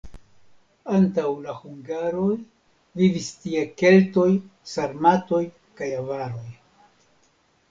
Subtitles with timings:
[0.99, 2.31] Antaŭ la hungaroj
[3.01, 4.27] vivis tie keltoj,
[4.73, 5.43] sarmatoj
[5.83, 6.49] kaj avaroj.